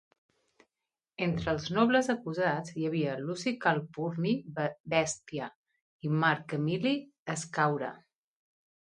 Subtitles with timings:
[1.25, 5.53] Entre els nobles acusats hi havia Luci Calpurni Bèstia
[6.11, 6.99] i Marc Emili
[7.39, 7.97] Escaure.